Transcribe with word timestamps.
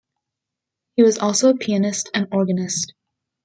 He 0.95 1.03
was 1.03 1.19
also 1.19 1.51
a 1.51 1.55
pianist 1.55 2.09
and 2.15 2.27
organist. 2.31 2.95